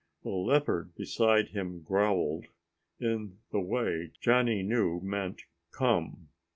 The 0.23 0.29
leopard 0.31 0.95
beside 0.95 1.49
him 1.49 1.83
growled, 1.83 2.45
in 2.99 3.37
the 3.51 3.59
way 3.59 4.09
Johnny 4.19 4.63
knew 4.63 4.99
meant 5.03 5.43
"come." 5.71 6.29